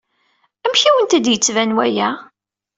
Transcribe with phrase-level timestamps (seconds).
[0.65, 2.09] Amek i awent-d-yettban waya?